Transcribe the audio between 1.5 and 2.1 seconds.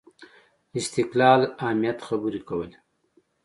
اهمیت